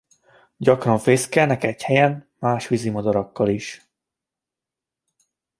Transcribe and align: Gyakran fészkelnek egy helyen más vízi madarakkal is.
Gyakran 0.57 0.99
fészkelnek 0.99 1.63
egy 1.63 1.81
helyen 1.81 2.29
más 2.39 2.67
vízi 2.67 2.89
madarakkal 2.89 3.49
is. 3.49 3.87